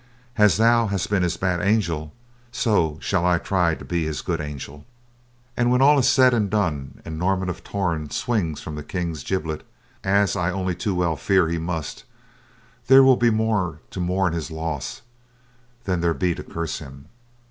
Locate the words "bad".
1.37-1.61